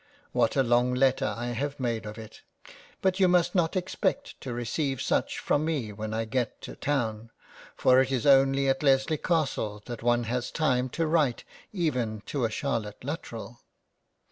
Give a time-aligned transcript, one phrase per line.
[0.31, 2.41] What a long letter have I made of it!
[3.03, 7.29] But you must not expect to receive such from me when I get to Town;
[7.75, 12.45] for it is only at Lesley castle, that one has time to write even to
[12.45, 13.61] a Charlotte Lutterell.